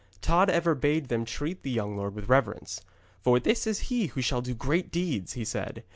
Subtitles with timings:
[0.19, 2.81] Tod ever bade them treat the young lord with reverence.
[3.21, 5.83] 'For this is he who shall do great deeds,' he said.